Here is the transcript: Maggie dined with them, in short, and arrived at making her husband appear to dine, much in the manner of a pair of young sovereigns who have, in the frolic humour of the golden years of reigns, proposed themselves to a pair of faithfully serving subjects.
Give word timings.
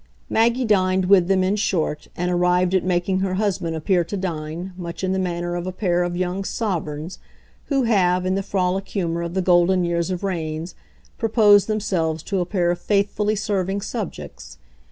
Maggie 0.31 0.65
dined 0.65 1.05
with 1.05 1.27
them, 1.27 1.43
in 1.43 1.55
short, 1.55 2.07
and 2.17 2.31
arrived 2.31 2.73
at 2.73 2.83
making 2.83 3.19
her 3.19 3.35
husband 3.35 3.75
appear 3.75 4.03
to 4.05 4.17
dine, 4.17 4.73
much 4.75 5.03
in 5.03 5.11
the 5.11 5.19
manner 5.19 5.55
of 5.55 5.67
a 5.67 5.71
pair 5.71 6.01
of 6.01 6.15
young 6.17 6.43
sovereigns 6.43 7.19
who 7.65 7.83
have, 7.83 8.25
in 8.25 8.33
the 8.33 8.41
frolic 8.41 8.87
humour 8.87 9.21
of 9.21 9.35
the 9.35 9.43
golden 9.43 9.85
years 9.85 10.09
of 10.09 10.23
reigns, 10.23 10.73
proposed 11.19 11.67
themselves 11.67 12.23
to 12.23 12.39
a 12.39 12.47
pair 12.47 12.71
of 12.71 12.79
faithfully 12.81 13.35
serving 13.35 13.79
subjects. 13.79 14.57